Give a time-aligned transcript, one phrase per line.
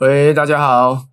[0.00, 1.08] 喂，大家好，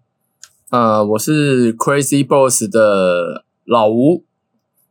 [0.69, 4.23] 呃，我是 Crazy Boss 的老吴。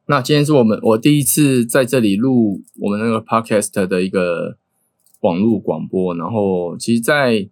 [0.09, 4.59] 那今天是我们我第一次在这里录我们那个 Podcast 的一个
[5.21, 6.15] 网络广播。
[6.15, 7.49] 然后，其实，在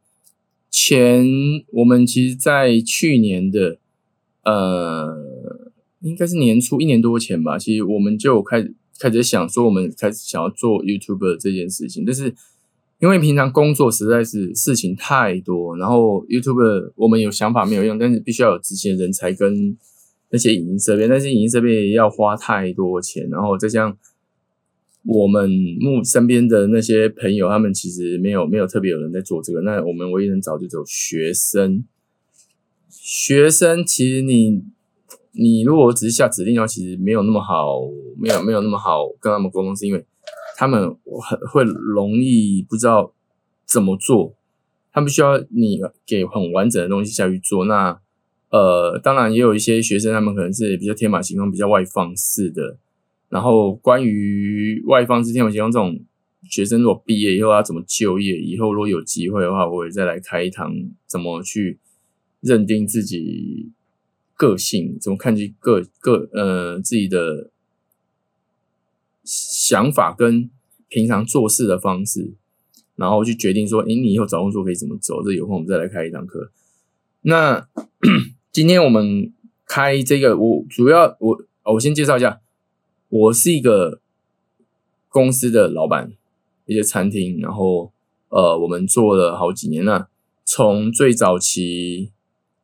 [0.70, 1.24] 前
[1.72, 3.78] 我们其实，在去年的
[4.42, 5.16] 呃，
[6.00, 12.34] 应该是年初一年多前吧，其实我们就开始开始想说，我们开始想要做 YouTube 这件事情，但是。
[13.00, 19.76] 因为平常工作实在是事情太多，然后 YouTube 我们有想法没有用，但是必须要有执行人才跟
[20.30, 23.94] 那些影音设备，但是影音设备要花太多钱，然后再像
[25.04, 31.84] 我们目身边的那些朋友，他们其实没有没有特别有人在做这个，那我们唯一能找就只有学生。
[32.88, 34.62] 学生其实你
[35.32, 37.80] 你如果只是下指令的话，其实没有那么好，
[38.16, 40.06] 没有没有那么好跟他们沟通，是因为。
[40.56, 43.12] 他们很会容易不知道
[43.66, 44.36] 怎么做，
[44.92, 47.64] 他们需要你给很完整的东西下去做。
[47.64, 48.00] 那
[48.50, 52.78] 呃，当然也有一些学生，他们可能是比较天马行空、比较外放式的。
[53.28, 55.98] 然后关于外放式、天马行空这种
[56.48, 60.72] 学生，如果毕业以后要怎么就业，以后如果有机会的话，我会再来开一堂
[61.08, 61.80] 怎么去
[62.40, 63.72] 认定自己
[64.34, 67.50] 个性，怎么看去个个呃自己的。
[69.24, 70.50] 想法跟
[70.88, 72.34] 平常做事的方式，
[72.94, 75.22] 然后去决定说，哎，你以后找工作可以怎么走？
[75.24, 76.50] 这有空我们再来开一堂课。
[77.22, 77.66] 那
[78.52, 79.32] 今天我们
[79.66, 82.40] 开这个，我主要我我先介绍一下，
[83.08, 84.00] 我是一个
[85.08, 86.12] 公司的老板，
[86.66, 87.90] 一些餐厅，然后
[88.28, 90.08] 呃，我们做了好几年了。
[90.44, 92.10] 从最早期，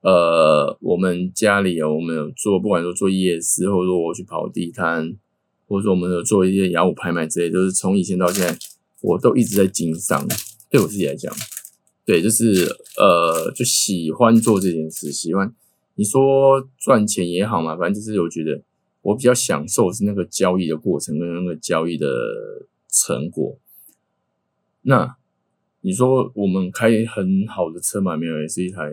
[0.02, 5.16] 呃，我们家里有我们有做，不管说做夜市，或者说我去跑地摊。
[5.70, 8.58] 或者说，我们有做一些雅虎拍卖之类，都是从以前到现在，
[9.02, 10.26] 我都一直在经商。
[10.68, 11.32] 对我自己来讲，
[12.04, 12.66] 对，就是
[12.98, 15.54] 呃，就喜欢做这件事，喜欢
[15.94, 18.60] 你说赚钱也好嘛，反正就是我觉得
[19.02, 22.08] 我比较享受是那个交易的过程跟那个交易的
[22.88, 23.56] 成果。
[24.82, 25.16] 那
[25.82, 28.16] 你说我们开很好的车嘛？
[28.16, 28.90] 没有，也是一台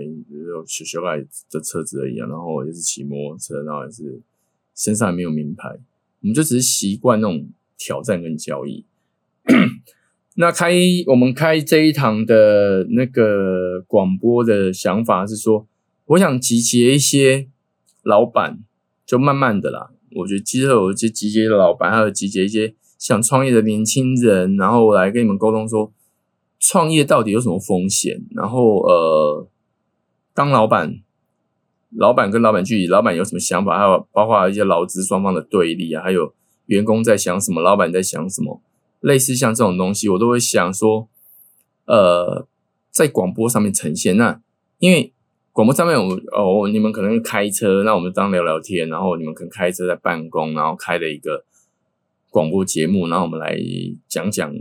[0.67, 1.17] 小小爱
[1.49, 2.27] 的车子而已啊。
[2.27, 4.21] 然后也是骑摩托车，然后也是
[4.75, 5.79] 身上也没有名牌。
[6.27, 8.83] 我们就只是习惯那种挑战跟交易。
[10.35, 10.73] 那开
[11.05, 15.65] 我们开这一堂的那个广播的想法是说，
[16.07, 17.47] 我想集结一些
[18.03, 18.59] 老板，
[19.05, 19.91] 就慢慢的啦。
[20.17, 25.93] 我觉得之后有一些集结的老板，还有集结一些想创业的年轻人，然后来跟你们沟通说，
[26.59, 28.21] 创业到底有什么风险？
[28.35, 29.47] 然后呃，
[30.33, 30.99] 当老板。
[31.97, 33.79] 老板跟老板具体，老板有什么想法？
[33.79, 36.31] 还有包括一些劳资双方的对立啊，还有
[36.67, 38.61] 员工在想什么，老板在想什么，
[38.99, 41.09] 类似像这种东西，我都会想说，
[41.85, 42.45] 呃，
[42.91, 44.15] 在广播上面呈现。
[44.15, 44.39] 那
[44.77, 45.11] 因为
[45.51, 51.45] 广播上面，我哦，你们可能开车，那我们当聊聊天，然后你们可能开车在办公，然后开了一个
[52.29, 53.57] 广播节目，然后我们来
[54.07, 54.53] 讲讲，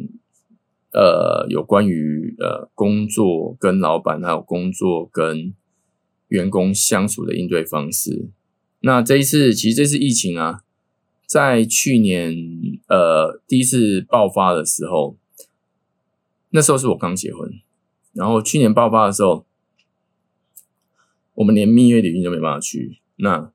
[0.93, 5.53] 呃，有关于呃工作跟老板，还有工作跟。
[6.29, 8.29] 员工相处的应对方式。
[8.81, 10.61] 那这一次，其实这次疫情啊，
[11.27, 12.35] 在去年
[12.89, 15.17] 呃第一次爆发的时候，
[16.51, 17.51] 那时候是我刚结婚，
[18.13, 19.45] 然后去年爆发的时候，
[21.35, 22.99] 我们连蜜月旅行都没办法去。
[23.17, 23.51] 那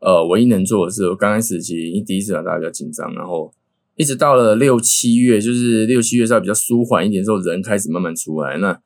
[0.00, 3.54] 呃，唯一能做的是，我刚开始其实第一次来，大家比较紧张，然后
[3.96, 8.58] 一直到了六七月，就是六七月稍微比较舒缓一点之后，人开始慢慢出来。
[8.58, 8.82] 那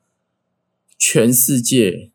[0.97, 2.11] 全世界。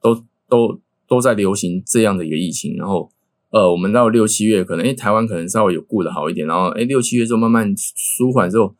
[0.00, 3.10] 都都都在流行这样的一个疫情，然后
[3.50, 8.74] 呃，我们到六七月可能，哎，台湾可能稍微有顾的好一点，然后哎，六七月之后慢慢舒缓之后，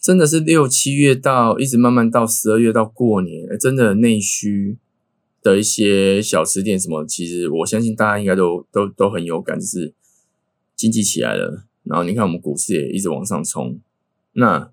[0.00, 4.78] 真的是六七月到一直慢慢到十二月到过年，真的内需
[5.42, 9.92] 的一些小吃店什么，其实我相信大家应该都都都很有感，就是
[10.74, 13.78] 经济起来了，然后你看我们股市也一直往上冲，
[14.32, 14.70] 那。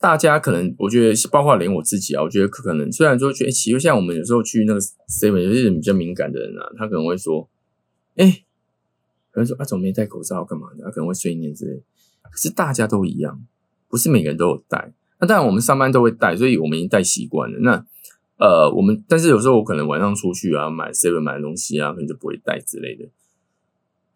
[0.00, 7.48] 大家可能，我觉得包括连我自己啊，我觉得可能虽然说觉得，其实像我们有时候去那个 seven，有些人比较敏感的人啊，他可能会说，
[8.16, 8.42] 哎，
[9.30, 10.84] 可能说啊，怎么没戴口罩干嘛的？
[10.84, 11.82] 他可能会碎念之类。
[12.30, 13.44] 可是大家都一样，
[13.88, 14.94] 不是每个人都有戴。
[15.20, 17.58] 那当然我们上班都会戴，所以我们已经戴习惯了。
[17.58, 17.84] 那
[18.38, 23.06] 呃，我们但是有时候我可能晚上出去啊，买 seven 买的东西啊，可能就不会戴之类的。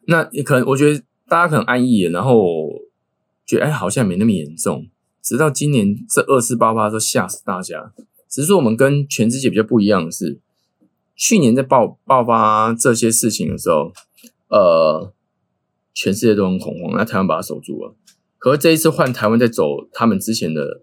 [0.07, 2.71] 那也可能我觉得大家可能安逸，然后
[3.45, 4.87] 觉得哎，好像没那么严重。
[5.25, 7.93] 直到今年这二四八八都吓死大家。
[8.29, 10.39] 只是说我们跟全世界比较不一样的是，
[11.17, 13.93] 去年在爆爆发这些事情的时候，
[14.49, 15.13] 呃，
[15.95, 17.95] 全世界都很恐慌，那台湾把它守住了。
[18.39, 20.83] 可是这一次换台湾在走他们之前的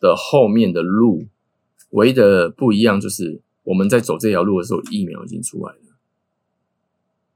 [0.00, 1.28] 的后面的路，
[1.90, 5.80] 唯一的不一样就是我们在走这条路的时候，疫苗已经出来了。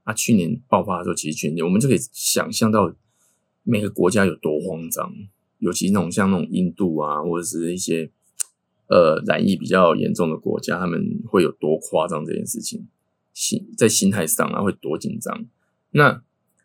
[0.03, 2.93] 啊，去年爆发的时候，其实全年我们就可以想象到
[3.63, 5.11] 每个国家有多慌张，
[5.65, 8.11] 尤其那种像那种印度啊，或者是一些
[8.87, 12.87] 呃染疫比较严重的国家，他们会有多夸张这件事情，
[13.33, 15.43] 心在心态上啊会多紧张。
[15.89, 16.21] 那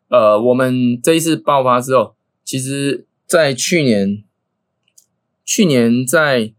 [0.08, 2.14] 呃，我们这一次爆发之后，
[2.44, 4.23] 其实在去年，
[5.44, 6.53] 去年在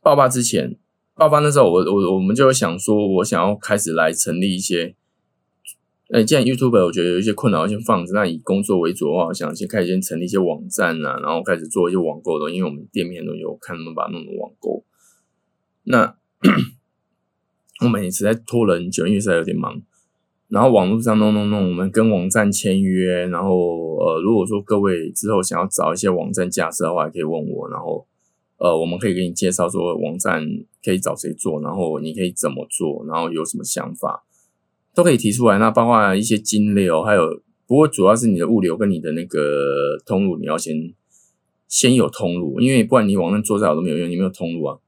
[0.00, 0.78] 爆发之前，
[1.14, 4.96] 爆发那时候，我我我们就想说，我想要开始来成立一些。
[6.10, 8.12] 哎，既然 YouTube 我觉得有一些困难，先放着。
[8.12, 14.84] 那以工作为主的话，我想先开始先成立一些网站啊，然后开始做一些网购的，因为我们店面都有看他们把它弄成网购。
[15.82, 16.16] 那
[17.82, 19.82] 我们也实在拖了很久，因为实在有点忙。
[20.48, 23.26] 然后网络上弄弄弄，我们跟网站签约。
[23.26, 27.68] 然后呃，如果说各位之后想要找一些网站架设的话，可以问我。
[27.68, 28.06] 然后
[28.58, 30.46] 呃，我们可以给你介绍说网站
[30.84, 34.22] 可以找谁做，然后你可以怎么做，然后有什么想法。
[34.96, 40.94] 都可以提出来，那包括一些金流，还有不过主要是你的物流跟你的那个通路，你要先
[41.68, 44.78] 先有通路，因为不然你网站做再好都没有用，你没有通路啊，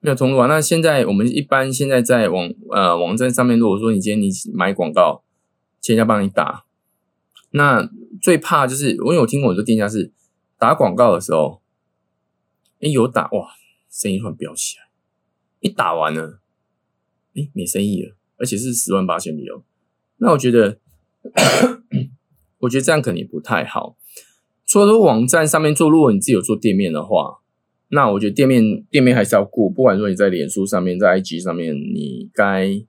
[0.00, 0.48] 没有通路啊。
[0.48, 5.22] 那现在我们一般现在在网呃网站上面，如果说你今天你买广告，
[5.84, 6.64] 人家帮你打，
[7.50, 7.88] 那
[8.20, 10.10] 最怕就是，因为我听过很多店家是
[10.58, 11.62] 打广告的时候，
[12.80, 13.50] 哎有打哇，
[13.88, 14.88] 生意突然飙起来，
[15.60, 16.40] 一打完了，
[17.36, 18.15] 哎没生意了。
[18.38, 19.62] 而且是十万八千里哦，
[20.18, 20.78] 那我觉得，
[22.60, 23.96] 我觉得这样肯定不太好。
[24.66, 27.38] 除了网站上面做，如果你自己有做店面的话，
[27.88, 29.70] 那我觉得店面店面还是要顾。
[29.70, 32.82] 不管说你在脸书上面，在 IG 上面，你该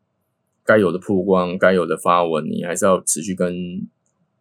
[0.65, 3.87] 该有的曝光，该有的发文，你还是要持续跟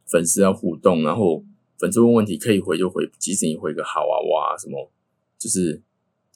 [0.06, 1.02] 粉丝要互动。
[1.02, 1.44] 然后
[1.78, 4.90] 粉丝问问题可以回就回，即使你回个好啊哇什么，
[5.38, 5.82] 就是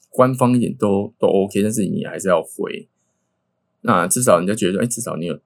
[0.09, 2.87] 官方一点都都 OK，但是你还是要回。
[3.83, 5.39] 那至少人家觉得，哎，至少你有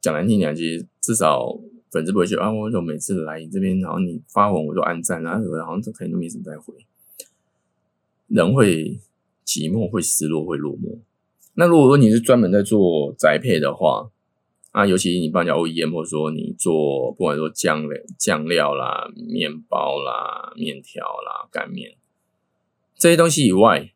[0.00, 1.58] 讲难听点，其实至少
[1.90, 6.74] 粉丝不会觉得啊，我我每次来你这边，然后你发文我都按赞，然后好像这肯定都没什么在回，
[8.28, 8.98] 人会
[9.46, 10.98] 寂寞，会失落，会落寞。
[11.54, 14.10] 那如果说你是专门在做宅配的话，
[14.72, 21.94] 啊，尤其你帮人家 OEM，或者说你做不管说酱料、酱料啦、面包啦、面条啦、干面
[22.98, 23.92] 这些东西以外。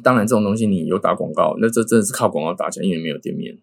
[0.00, 3.58] 当然，这种东西你有打广告，那这真的是靠广告打钱，因为没有店面，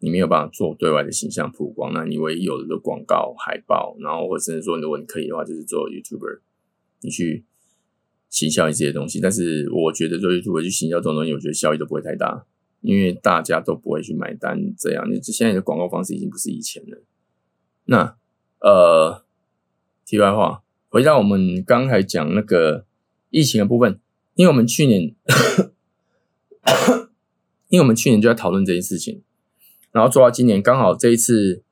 [0.00, 1.92] 你没有办法做对外的形象曝光。
[1.92, 6.40] 那你唯一有的就广告海报，然后或者是说，如果你可以的话，就是做 YouTuber，
[7.02, 7.44] 你去
[8.28, 9.20] 行销一些东西。
[9.20, 12.44] 但是我觉得做 YouTuber 去行销这种东西，我觉得效益都不会太大，
[12.80, 14.74] 因为大家都不会去买单。
[14.76, 17.04] 这样，你这现在的广告方式已经不是以前了。
[17.84, 18.16] 那
[18.60, 19.24] 呃，
[20.04, 22.84] 题外话，回到我们刚才讲那个
[23.30, 24.00] 疫情的部分。
[24.34, 25.16] 因为我们去年，
[27.68, 29.20] 因为我们去年就在讨论这件事情，
[29.92, 31.62] 然后做到今年，刚好这一次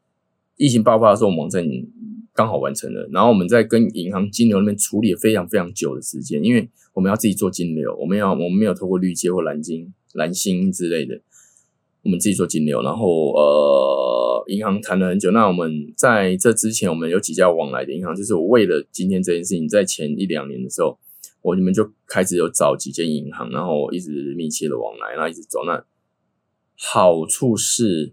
[0.56, 1.64] 疫情爆发的时候，我们网站
[2.34, 3.08] 刚好完成了。
[3.10, 11.20] 然后我们在跟银行金流那边处理了非常非常久的时间，因为我们要自己做金流，我们要我们没有透过绿界或蓝金、蓝星之类的，
[12.02, 12.82] 我们自己做金流。
[12.82, 15.30] 然后呃，银行谈了很久。
[15.30, 20.98] 那我们在这之前，我们有几家往来的银行，就是我为了今天这件事情，在前一两年的时候。
[21.46, 25.64] 我你们就开始有找几间银行，然后一直密切的往来，然后一直走。
[25.64, 25.84] 那
[26.76, 28.12] 好处是，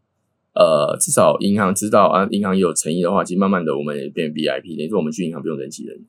[0.53, 4.77] 呃，至少银行知道啊，银行也有诚意的话，其实慢慢的我们也变 VIP。
[4.77, 6.05] 等于说我们去银行不用人挤人，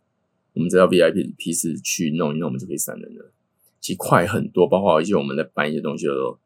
[0.52, 3.33] 我们只要 VIP 批次去弄一弄，我们就可以散人了，
[3.81, 4.69] 其实快很多。
[4.69, 6.38] 包括一些我们在办一些东西的时候，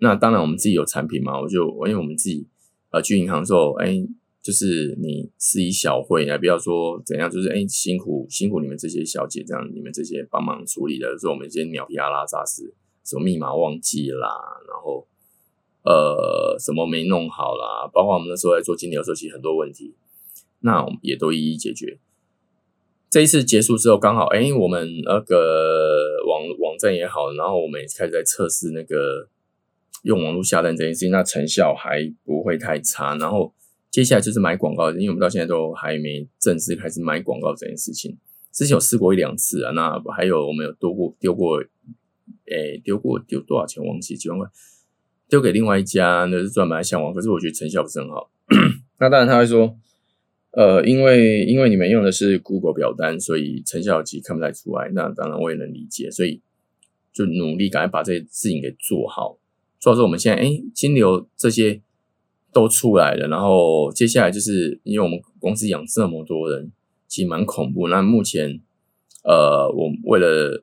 [0.00, 2.46] 那当然我们自己有产品嘛，我就因为我们自己
[2.90, 4.06] 呃去银行的时候，哎。
[4.42, 12.72] 就是你是以小会啊，不要说怎样，就是哎辛苦辛苦你们这些小姐，这样你们这些帮忙处理的，说我们这些鸟皮阿拉杂事，
[13.04, 14.28] 什么密码忘记啦，
[14.66, 15.06] 然后
[15.84, 19.94] 呃什么没弄好啦，包括我们那时候在做金流的时候，其实很多问题，
[20.60, 21.98] 那我们也都一一解决。
[23.10, 29.28] 这一次结束之后，刚好哎我们那个网网站也好，然后我们也开始在测试那个
[30.04, 33.52] 用网络下单这件事情，那成效还不会太差，然后。
[33.90, 38.16] 接下来就是买广告，因为我们到现在都还没正式开始买广告这件事情。
[38.52, 41.58] 之前有试过一两次啊，那还有我们有丢过丢过，
[42.46, 44.48] 诶，丢过丢多少钱忘记几万块，
[45.28, 48.30] 丢给另外一家，那是专门来向往，可是我觉得成效不是很好。
[48.98, 49.76] 那当然他会说，
[50.52, 54.88] 呃，因为因为你们用的是 Google 表单，所以成效其实看不太出来。
[54.94, 56.40] 那当然我也能理解，所以
[57.12, 59.38] 就努力赶快把这些事情给做好。
[59.78, 61.82] 做好之后，我们现在哎，金流这些。
[62.52, 66.72] 都出来了，然后接下来就是因为我们公司养这么多人，
[67.06, 67.88] 其实蛮恐怖。
[67.88, 68.60] 那目前，
[69.22, 70.62] 呃，我为了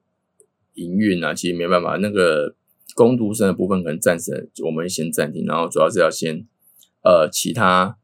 [0.74, 2.56] 营运啊，其实没办法，那个
[2.96, 6.46] 攻读生的部分可能暂时我们先暂停，然后主要是要先
[7.04, 7.98] 呃其他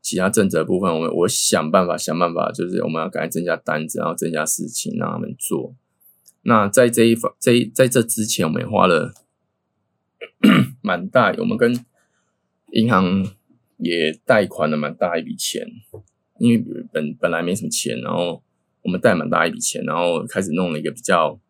[0.00, 5.74] 其他政策部分，我们我想办法想办法，就是我们要赶快增加单子，然后增加事情让他们做。
[6.42, 9.12] 那在这一方这在这之前，我们也花了
[10.80, 11.84] 蛮大，我们跟
[12.76, 13.26] 银行
[13.78, 15.66] 也贷款了蛮大一笔钱，
[16.38, 18.42] 因为本本来没什么钱，然后
[18.82, 21.40] 我们贷蛮大一笔钱，然后开始弄了一个比较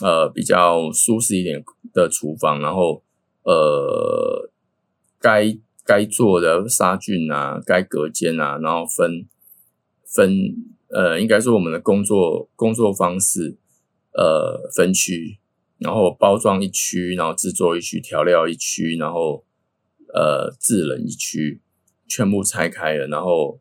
[0.00, 1.62] 呃比较舒适一点
[1.92, 3.02] 的厨房，然后
[3.42, 4.50] 呃
[5.20, 9.28] 该该做的杀菌啊，该隔间啊，然后分
[10.06, 10.56] 分
[10.88, 13.58] 呃应该说我们的工作工作方式
[14.14, 15.36] 呃分区，
[15.76, 19.44] 然后包装一区，然后制作一区，调料一区，然后。
[20.14, 21.62] 呃，制冷一区
[22.06, 23.58] 全部拆开了，然后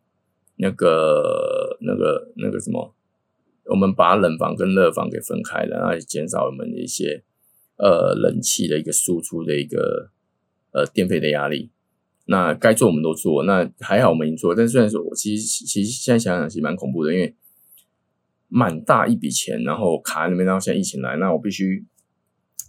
[0.58, 2.93] 那个、那个、那个什么，
[3.67, 7.24] 我们把冷房跟热房给分开了，然后减少我们的一些
[7.77, 10.12] 呃冷气的一个输出的一个
[10.74, 11.72] 呃电费的压力。
[12.25, 14.53] 那该做我们都做，那还好我们已经做。
[14.53, 17.34] 但虽然说，我其实其实现在想想其实蛮恐怖的，因为
[18.50, 21.86] 蛮大一笔钱，然后卡在那边，然后现在疫情来，那我必须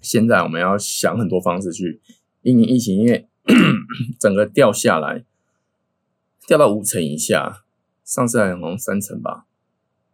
[0.01, 2.01] 现在我们要想很多方式去
[2.43, 3.29] 应对疫情，因为。
[4.19, 5.25] 整个掉下来，
[6.47, 7.65] 掉到五成以下，
[8.05, 9.47] 上次还好像三成吧。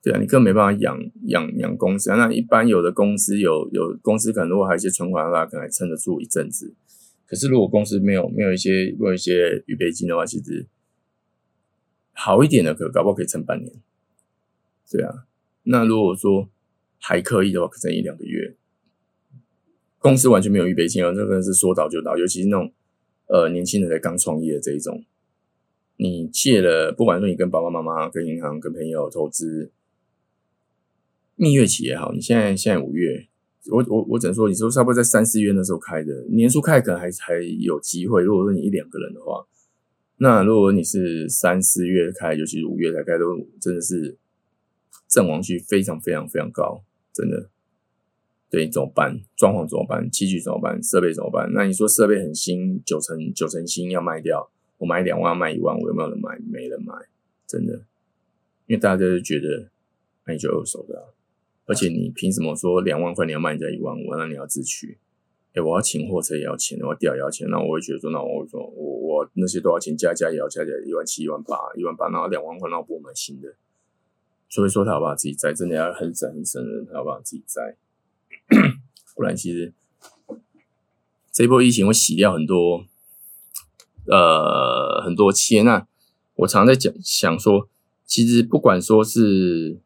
[0.03, 2.17] 对啊，你根本没办法养养养公司啊。
[2.17, 6.75] 那一般有的公司有有公司可能如果还有一些存款的话，可能还撑得住一阵子。
[7.27, 10.67] 可是如果公司没有没有一些没有一些预备金的话，其实
[12.13, 13.73] 好一点的可搞不好可以撑半年。
[14.91, 15.27] 对啊，
[15.65, 16.49] 那如果说
[16.99, 18.57] 还可以的话，可撑一两个月。
[19.99, 22.73] 公司完全没有预备金啊，这个是说倒就倒，尤其是那种。
[23.29, 25.05] 呃，年轻人在刚创业这一种，
[25.97, 29.71] 你借了，不管说你跟爸爸妈妈、跟银行、跟朋友投资，
[31.37, 33.29] 蜜月期也好，你现在现在五月，
[33.71, 38.23] 我我我只能说，你说差不多在三四月那时候开的，年初开可能还还有机会。
[38.23, 39.47] 如果说你一两个人的话，
[40.17, 44.17] 那如果你是三四月开，尤其是五月才开，都真的是
[45.07, 46.83] 阵亡率非常非常非常高，
[47.13, 47.51] 真的。
[48.51, 49.21] 对，怎么办？
[49.37, 50.11] 装潢怎么办？
[50.11, 50.83] 器具怎么办？
[50.83, 51.51] 设备怎么办？
[51.53, 56.39] 那你说设备很新，九成九成新要卖掉，我买两万卖一万，我有没有人买？
[56.51, 56.95] 没人买，
[57.47, 57.75] 真的，
[58.67, 59.69] 因为大家都觉得
[60.25, 61.13] 那你就二手的，
[61.67, 64.15] 而且你凭什么说两万块你要卖人家一万五？
[64.17, 64.97] 那你要自取？
[65.53, 73.55] 哎，我要请货车也要钱，我要调也要钱，那我会觉得说，那我说我我那些多少钱加加也要加加一万七、一万八、一万八，然后两万块，那我不买新的。
[74.49, 77.77] 所以说他要把自己摘，真的要很省很省的，他要把自己摘。
[79.19, 79.73] 不然，其实
[81.33, 82.85] 这波疫情会洗掉很多，
[84.07, 85.65] 呃，很多钱。
[85.65, 85.89] 那
[86.37, 87.69] 我常在讲，想说，
[88.07, 89.81] 其实不管说是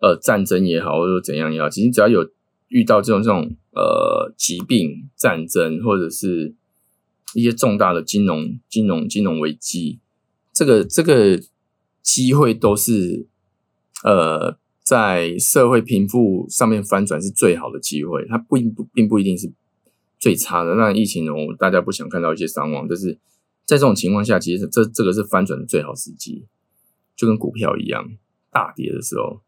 [0.00, 2.30] 呃战争也好，或者怎样也好，其实只要有
[2.68, 6.54] 遇到这种这种呃疾病、战争，或者是
[7.34, 10.00] 一些重大的金融、金融、金融危机，
[10.50, 11.38] 这个这个
[12.00, 13.26] 机会都是
[14.02, 14.56] 呃。
[14.82, 19.52] 在社会贫富上面翻转是最好的机会，它不不并不一定是
[20.18, 20.74] 最差的。
[20.74, 23.12] 那疫情呢，大家不想看到一些伤亡，但是
[23.64, 26.46] 在这种情况下，其实这这个是翻转的最好时机，
[27.14, 28.10] 就跟股票一样，
[28.50, 29.40] 大跌的时候，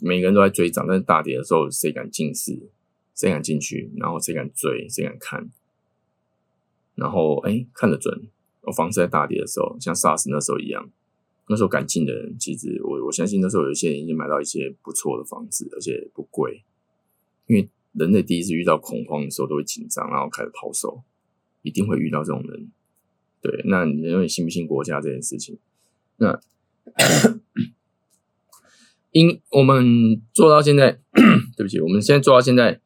[0.00, 2.70] 每个人都在追涨，但是大跌的时候，谁敢进市？
[3.16, 3.92] 谁敢进去？
[3.96, 4.88] 然后谁敢追？
[4.88, 5.50] 谁敢看？
[6.94, 8.28] 然后哎，看得准，
[8.62, 10.88] 我房子在大跌的时候，像 SARS 那时候一样。
[11.48, 16.64] 那时候敢进的人，其实我我相信那时候有一些人已经买到一些不错的房子，而且不贵。
[17.46, 21.02] 因为人类第一次遇到恐慌的时候都会紧张，然后开始抛售，
[21.62, 22.70] 一定会遇到这种人。
[23.42, 25.58] 对，那你认为信不信国家这件事情？
[26.16, 26.40] 那
[29.12, 30.98] 因我们做到现在，
[31.56, 32.80] 对不起，我们现在做到现在，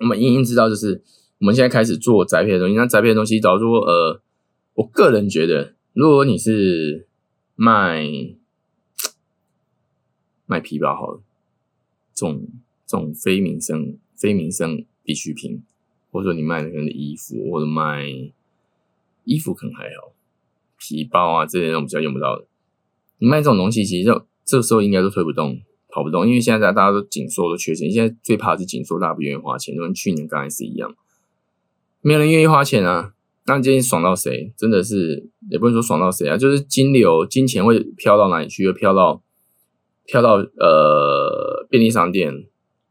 [0.00, 1.02] 我们隐隐知道就是
[1.38, 2.74] 我们现在开始做宅配的东西。
[2.74, 4.20] 那宅配的东西，假如说呃，
[4.74, 7.06] 我个人觉得，如果你是
[7.62, 8.06] 卖
[10.46, 11.20] 卖皮包好了，
[12.14, 12.48] 这种
[12.86, 15.62] 这种非民生非民生必需品，
[16.10, 18.06] 或者说你卖的可能衣服，或者卖
[19.24, 20.14] 衣服可能还好，
[20.78, 22.46] 皮包啊这些种比较用不到的，
[23.18, 27.90] 你卖这种东西，其实就这时候应该都推不动、跑不动，因为现在大家都紧缩、都缺钱。
[27.92, 30.96] 现在最怕是紧缩，大家不愿意花钱，就跟去年刚才是一样，
[32.00, 33.12] 没有人愿意花钱啊。
[33.56, 34.52] 那今天爽到谁？
[34.56, 38.62] 真的是也不能说爽到谁啊，就是金流、金钱会飘到哪里去？
[38.62, 39.22] 又飘到
[40.06, 42.32] 飘到呃便利商店，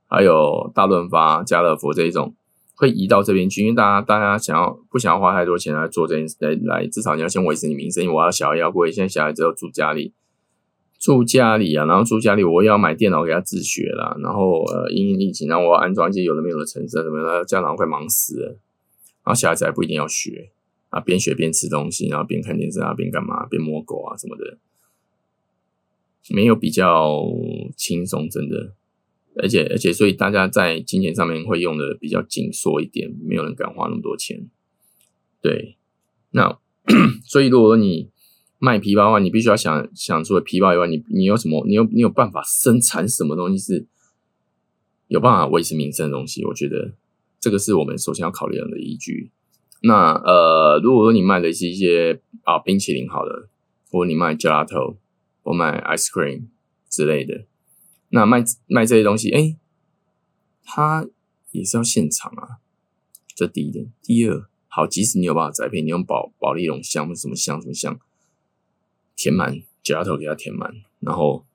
[0.07, 2.35] 还有大润发、家乐福这一种，
[2.75, 3.61] 会移到这边去。
[3.61, 6.35] 因为大家大家想要不想要花太多钱来做这件事？
[6.39, 8.03] 来来，至少你要先维持你名声。
[8.03, 10.13] 因为我要小孩要贵，现在小孩只有住家里，
[10.99, 18.57] 住家里啊，然后住家里我要买电脑给他自学啦，然后呃因应疫情，然后我要安装一些有的没有的程式什么的，家长快忙死了，
[19.29, 20.49] 然后小孩子还不一定要学
[20.89, 24.57] 啊，边学边吃东西，然后边看电视啊，边干嘛，边摸狗啊什么的，
[26.31, 27.23] 没有比较
[27.77, 28.73] 轻松，真的。
[29.35, 34.49] 而且而且，所以大家在金钱上面会用的比较紧缩一点，没有人敢花那么多钱。
[35.43, 35.77] 对，
[36.31, 36.57] 那
[37.23, 38.09] 所以如果说你
[38.57, 41.63] 卖皮包的话，你必须要想想除了皮包以外，你你有什么？
[41.67, 43.85] 你有你有办法生产什么东西是
[45.07, 46.43] 有办法维持民生的东西？
[46.45, 46.93] 我觉得
[47.39, 49.31] 这个是我们首先要考虑的依据。
[49.81, 53.49] 那呃，如果说你卖的是一些啊冰淇淋，好了，
[53.89, 54.97] 或你卖 gelato
[55.41, 56.47] 或卖 ice cream
[56.89, 57.45] 之类的。
[58.09, 59.55] 那卖卖这些东西，哎，
[60.63, 61.07] 它
[61.51, 62.57] 也是要现场啊。
[63.35, 67.97] 这第一点，第二，好，即使你有办法栽培，你用保保利龙箱什么箱什么箱
[69.15, 71.45] 填满，夹头给它填满，然后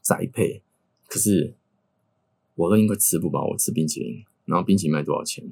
[0.00, 0.62] 栽培，
[1.08, 1.56] 可是
[2.54, 3.48] 我都应该吃不饱。
[3.48, 5.44] 我吃冰淇淋，然后冰淇淋卖多少钱？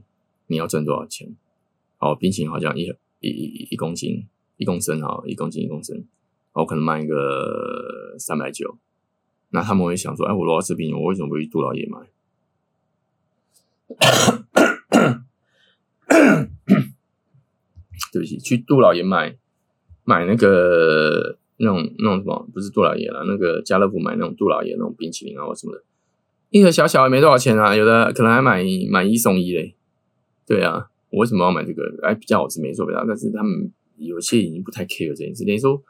[0.48, 1.34] 你要赚多少钱？
[1.98, 6.04] 哦，冰淇淋好像一一一一公斤一公升哈，一公斤一公升，
[6.52, 8.76] 我可能卖一个三百九。
[9.50, 11.98] 那他们会想说：“哎，我如果要吃冰淇淋，我为什么不去杜老爷买？”
[18.12, 19.36] 对不起，去杜老爷买
[20.04, 25.82] 买那个那种那种什么，不是杜老爷了，那个家乐福买那种杜老爷那种冰淇淋啊，或什么的，
[26.52, 29.74] 一盒小小也没多少钱啊，有的可能还买买一送一嘞。
[30.46, 31.82] 对啊，我为什么要买这个？
[32.04, 35.82] 哎，比较好吃，没错，比较但是他们有些已经不太 care 这件事，等于说。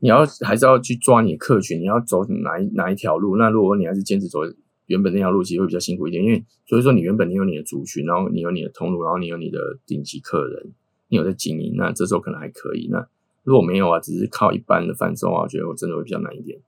[0.00, 3.38] 你要还是要去抓你的客群，你要走哪一哪一条路？
[3.38, 4.40] 那如果你还是坚持走
[4.84, 6.22] 原本那条路，其实会比较辛苦一点。
[6.22, 10.72] 因为所以说你原本你有你的族群，然后你有你的通路，然后你有你的顶级客人，
[11.08, 12.86] 你有在经营，那这时候可能还可以。
[12.90, 13.08] 那
[13.44, 16.58] 如果没有啊，只是靠一般的贩售啊，我觉得我真的会比较难一点。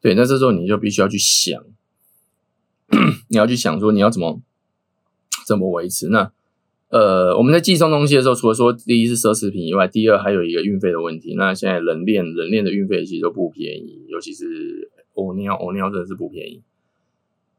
[0.00, 1.64] 对，那这时候你就必须要去想，
[3.28, 4.40] 你要去想说你要怎么
[5.46, 6.32] 怎么维持那。
[6.88, 11.34] 呃，我们在寄送东西的时候，除了说第一是奢侈品以外，第二还有一个运费的问题。
[11.34, 16.62] 那现在冷链冷链的运费其实都不便宜，尤其是欧尼奥欧尼奥真的是不便宜。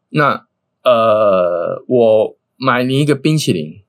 [0.09, 0.45] 那
[0.83, 3.81] 呃，我买你一个冰淇淋，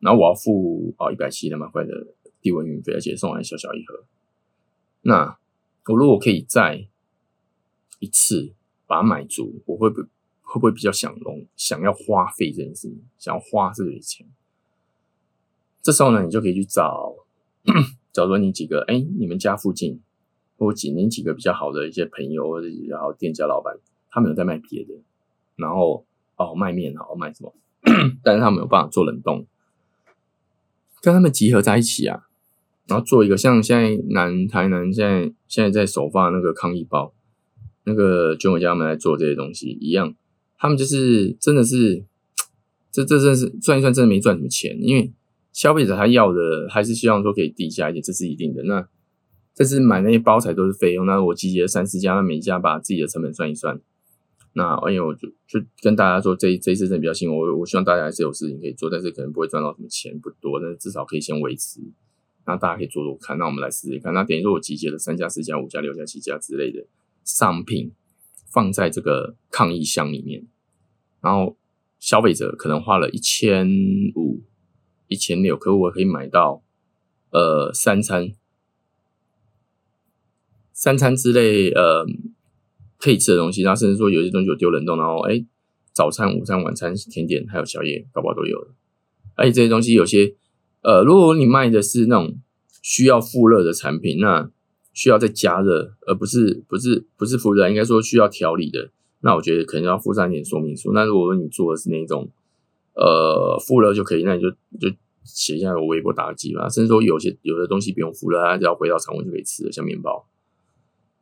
[0.00, 2.08] 然后我要付哦一百七两百块的
[2.42, 4.04] 低温运费，而且送来小小一盒。
[5.00, 5.38] 那
[5.86, 6.86] 我如果可以在
[8.00, 8.52] 一次
[8.86, 10.02] 把它买足，我会不
[10.54, 14.24] 会不会比较想龙想要花费这件事情，想要花这笔钱？
[15.82, 17.12] 这时候呢，你就可以去找，
[18.12, 20.00] 找说你几个，哎，你们家附近
[20.56, 23.76] 或几年几个比较好的一些朋友或者然后店家老板，
[24.12, 24.94] 他们有在卖别的，
[25.56, 27.52] 然后哦卖面好卖什么，
[28.22, 29.44] 但是他们有办法做冷冻，
[31.02, 32.28] 跟他们集合在一起啊，
[32.86, 37.12] 然后做一个像现在南台南现在现在在首发那个抗疫包，
[37.82, 40.14] 那个军伟家们来做这些东西一样，
[40.58, 42.04] 他们就是真的是，
[42.90, 45.12] 这这真是赚一赚真的没赚什么钱，因为。
[45.54, 48.64] 消费者他要的还是希望说可以低价一点，这是一定的。
[48.64, 48.88] 那
[49.54, 53.80] 这是买那些包材都是费用，那我集结了三四家，那每一家把自己的成本算一算。
[54.54, 57.36] 那哎呦，我就就跟大家说，这这一次真的比较辛苦。
[57.36, 61.80] 我我希望大家还是有事情可以做，但是可能不会赚到什么钱，不多，但是至少可以先维持。
[62.48, 63.38] 那大家可以做做看。
[63.38, 64.12] 那我们来试试看。
[64.12, 66.84] 那等于说我集结了三家、四家、五家、六家、七家之类的
[67.22, 67.92] 商品
[68.46, 70.46] 放在这个抗疫箱里面，
[71.20, 71.56] 然后
[71.98, 73.68] 消费者可能花了一千
[74.16, 74.42] 五。
[75.06, 76.62] 一千六，可我可以买到，
[77.30, 78.32] 呃，三餐，
[80.72, 82.06] 三餐之类，呃，
[82.98, 85.44] 可以吃的东西，然后甚至说有些东西有丢冷冻，然后哎，
[85.92, 88.74] 早餐、午餐、晚餐、甜点还有宵夜，搞不好都有了。
[89.34, 90.34] 而且这些东西有些，
[90.80, 92.40] 呃，如果你卖的是那种
[92.82, 94.50] 需要复热的产品，那
[94.94, 100.92] 需要再加热，而不是不是不是复热，应该说需要调理的，那我觉得可能要附上一点说明书。
[100.94, 102.30] 那如果说你做的是那种，
[102.94, 104.88] 呃，复热就可以，那你就就
[105.24, 110.26] 写一下有微波打击嘛，甚至说有些有的东西不用复热，它只要回到常温就可以吃了，像面包，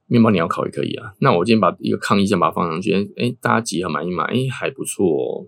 [0.07, 1.15] 面包你要烤也可以啊。
[1.21, 5.47] 那我今天把一个抗议先把它放上去，哎，大家集合买一买，哎，还不错，哦，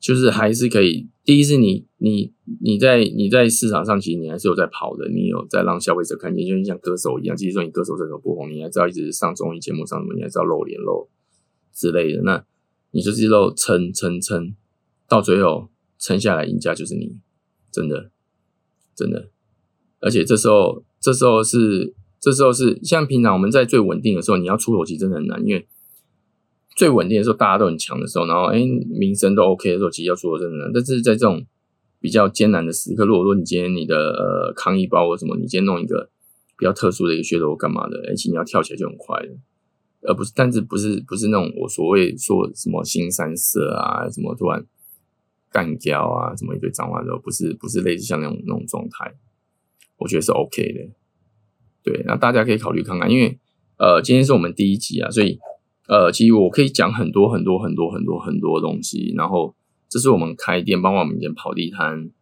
[0.00, 1.08] 就是还是可以。
[1.24, 11.08] 第一是你你你在你在市场上其实你还是有在跑的，你有在让消费者看见，就像歌手一样，其实说你歌手这首不红，你还知道一直上综艺节目上什么，你还知道露脸露
[11.72, 12.44] 之类的，那
[12.90, 14.56] 你就是露撑撑撑。
[15.08, 17.16] 到最后撑下来，赢家就是你，
[17.72, 18.12] 真的，
[18.94, 19.28] 真的。
[19.98, 25.66] 而且这时候，这时候是，这时候是像平常我们在最稳定的时候，你要出手其实真的很难，因为
[26.76, 30.70] 最稳定的时候大家都很强的时候，然后哎，名声都 OK 的时候，其实要出口真的。
[30.72, 31.44] 但是在这种
[32.00, 36.08] 比较艰难的时刻，如果说你今天你的呃抗疫包或什么，你今天弄一个
[36.56, 39.28] 比较特殊的一个噱头干嘛的，而且你要跳起来就很快的，
[40.08, 44.64] 而不是，但是不是不是那种我所谓说什么新三色啊，什么突然
[45.50, 49.14] 干掉啊，什么一堆脏话都不是不是类似像那种那种状态，
[49.98, 50.90] 我觉得是 OK 的。
[51.82, 53.38] 对，那大家可以考虑看看，因为
[53.78, 55.38] 呃，今天是我们第一集啊，所以
[55.90, 59.12] 呃，其实我可以讲很多很多很多很多很多东西。
[59.16, 59.56] 然后
[59.88, 62.12] 这是我们开店，包括我们以前跑地摊，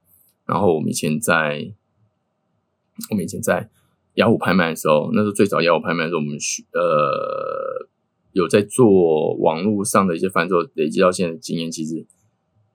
[0.46, 1.70] 然后我们以前在
[3.10, 3.68] 我们以前在
[4.14, 6.38] 雅虎拍卖的时候，那时候最早雅虎拍卖的时候，我们
[6.72, 7.86] 呃
[8.32, 12.06] 有在做网络上的一些贩售，累积到现在经验其实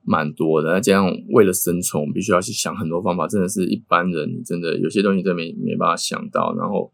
[0.04, 0.74] 蛮多的。
[0.74, 6.54] 那这样为了生存，我们必须要去想很多方法，真的是一般人真的有些东西真没没办法想到。
[6.54, 6.92] 然后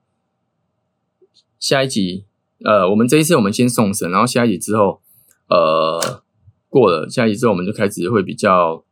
[1.58, 2.24] 下一集，
[2.64, 5.00] 呃，我们这一次我们先送神，然后下一集之后，
[5.48, 6.22] 呃，
[6.68, 8.84] 过了下一集之后，我们就开始会比较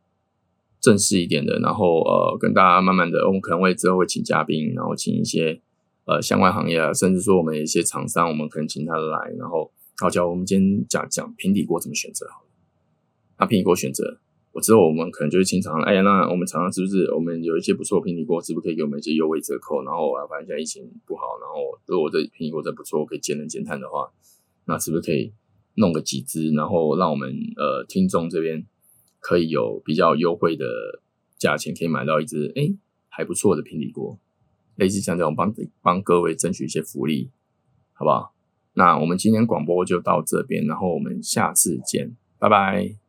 [0.81, 5.61] 正式一点的，然后呃，跟大家慢慢的，我们可能会之后会请嘉宾，然后请一些
[6.05, 12.47] 呃相关行业啊，甚至说我们一些厂商，我们可能请他来，然后好，叫我们今天讲讲平底锅怎么选择好了。
[13.37, 14.17] 那平底锅选择，
[14.51, 19.83] 我之后我们可能就会经常，哎呀，那我们常常是不是我们有一些不错的平底锅，是不是可以给我们一些优惠折扣？
[19.83, 24.11] 然后我发现现在疫情不好，然后如果我这平底锅真不错，可以节能减碳的话，
[24.65, 25.31] 那是不是可以
[25.75, 28.65] 弄个几支，然后让我们呃听众这边
[29.19, 30.65] 可以有比较优惠的
[31.37, 32.73] 价钱，可以买到一支哎
[33.07, 34.17] 还不错的平底锅，
[34.75, 37.29] 类似像这种帮帮各位争取一些福利，
[37.93, 38.33] 好不好？
[38.73, 43.08] 那我们今天广播就到这边，然后我们下次见，拜拜。